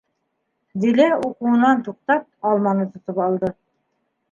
[0.85, 3.55] Дилә, уҡыуынан туҡтап, алманы тотоп алды: